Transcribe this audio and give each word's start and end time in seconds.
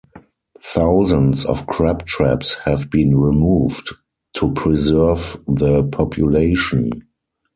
Thousands 0.63 1.45
of 1.45 1.67
crab 1.67 2.07
traps 2.07 2.55
have 2.65 2.89
been 2.89 3.15
removed 3.17 3.91
to 4.33 4.51
preserve 4.53 5.37
the 5.47 5.83
population. 5.91 7.03